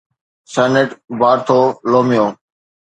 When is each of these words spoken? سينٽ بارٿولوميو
سينٽ 0.53 0.89
بارٿولوميو 1.19 2.25